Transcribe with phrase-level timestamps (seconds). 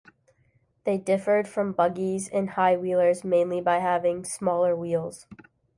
[0.83, 5.27] They differed from buggies and high wheelers mainly by having smaller wheels.